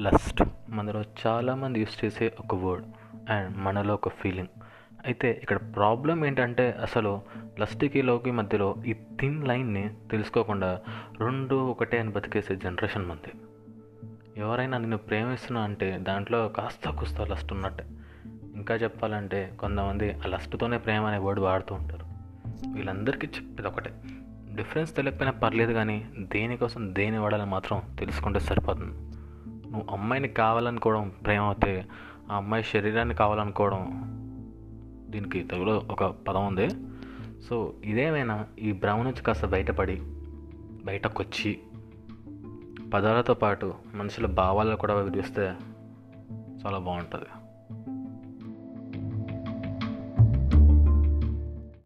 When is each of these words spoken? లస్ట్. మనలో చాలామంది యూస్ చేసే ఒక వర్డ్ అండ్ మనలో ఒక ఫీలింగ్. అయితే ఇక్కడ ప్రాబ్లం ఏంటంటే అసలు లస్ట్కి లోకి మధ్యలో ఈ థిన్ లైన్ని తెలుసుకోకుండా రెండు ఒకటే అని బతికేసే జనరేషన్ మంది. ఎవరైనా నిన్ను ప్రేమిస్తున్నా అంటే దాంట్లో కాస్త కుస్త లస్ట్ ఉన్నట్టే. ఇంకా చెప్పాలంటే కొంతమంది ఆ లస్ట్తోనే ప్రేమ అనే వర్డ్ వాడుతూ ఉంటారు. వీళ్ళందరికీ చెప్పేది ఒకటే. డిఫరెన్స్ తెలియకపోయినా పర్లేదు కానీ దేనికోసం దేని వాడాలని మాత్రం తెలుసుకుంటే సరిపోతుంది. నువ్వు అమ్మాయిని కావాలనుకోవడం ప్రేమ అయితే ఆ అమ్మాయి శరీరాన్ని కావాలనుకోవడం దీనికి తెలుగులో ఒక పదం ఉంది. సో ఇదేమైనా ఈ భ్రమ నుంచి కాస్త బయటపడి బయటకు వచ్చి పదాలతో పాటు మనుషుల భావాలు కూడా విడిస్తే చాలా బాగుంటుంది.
లస్ట్. 0.00 0.42
మనలో 0.68 1.04
చాలామంది 1.26 1.80
యూస్ 1.80 2.04
చేసే 2.04 2.32
ఒక 2.40 2.54
వర్డ్ 2.54 2.86
అండ్ 3.30 3.56
మనలో 3.56 3.94
ఒక 3.94 4.08
ఫీలింగ్. 4.08 4.48
అయితే 5.06 5.38
ఇక్కడ 5.42 5.74
ప్రాబ్లం 5.74 6.24
ఏంటంటే 6.24 6.78
అసలు 6.82 7.20
లస్ట్కి 7.60 8.02
లోకి 8.02 8.30
మధ్యలో 8.30 8.76
ఈ 8.86 8.92
థిన్ 8.92 9.48
లైన్ని 9.48 9.90
తెలుసుకోకుండా 10.10 10.80
రెండు 11.20 11.54
ఒకటే 11.54 11.98
అని 11.98 12.10
బతికేసే 12.10 12.56
జనరేషన్ 12.56 13.06
మంది. 13.06 13.32
ఎవరైనా 14.40 14.78
నిన్ను 14.78 14.98
ప్రేమిస్తున్నా 14.98 15.62
అంటే 15.62 15.98
దాంట్లో 16.00 16.48
కాస్త 16.48 16.90
కుస్త 16.90 17.20
లస్ట్ 17.20 17.52
ఉన్నట్టే. 17.52 17.84
ఇంకా 18.54 18.74
చెప్పాలంటే 18.74 19.52
కొంతమంది 19.60 20.12
ఆ 20.12 20.26
లస్ట్తోనే 20.26 20.78
ప్రేమ 20.78 21.04
అనే 21.04 21.18
వర్డ్ 21.18 21.40
వాడుతూ 21.40 21.74
ఉంటారు. 21.74 22.04
వీళ్ళందరికీ 22.74 23.26
చెప్పేది 23.26 23.68
ఒకటే. 23.68 23.94
డిఫరెన్స్ 24.54 24.96
తెలియకపోయినా 24.96 25.38
పర్లేదు 25.38 25.72
కానీ 25.72 26.10
దేనికోసం 26.18 26.94
దేని 26.94 27.18
వాడాలని 27.18 27.50
మాత్రం 27.50 27.82
తెలుసుకుంటే 27.98 28.38
సరిపోతుంది. 28.38 29.17
నువ్వు 29.70 29.92
అమ్మాయిని 29.92 30.28
కావాలనుకోవడం 30.28 31.12
ప్రేమ 31.24 31.42
అయితే 31.42 31.86
ఆ 32.32 32.36
అమ్మాయి 32.36 32.64
శరీరాన్ని 32.64 33.14
కావాలనుకోవడం 33.14 34.02
దీనికి 35.10 35.42
తెలుగులో 35.42 35.84
ఒక 35.90 36.04
పదం 36.04 36.46
ఉంది. 36.46 36.68
సో 37.48 37.74
ఇదేమైనా 37.84 38.46
ఈ 38.58 38.72
భ్రమ 38.72 39.02
నుంచి 39.02 39.22
కాస్త 39.22 39.46
బయటపడి 39.46 40.02
బయటకు 40.84 41.22
వచ్చి 41.22 41.58
పదాలతో 42.94 43.34
పాటు 43.34 43.74
మనుషుల 43.94 44.26
భావాలు 44.26 44.76
కూడా 44.76 44.94
విడిస్తే 44.94 45.54
చాలా 46.64 46.78
బాగుంటుంది. 46.78 47.47